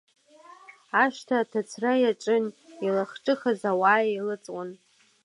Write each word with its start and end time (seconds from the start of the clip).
Ашҭа 1.01 1.35
аҭацәра 1.41 1.93
иаҿын, 2.03 2.45
илахҿыхыз 2.85 3.61
ауаа 3.71 4.01
еилыҵуан. 4.09 4.69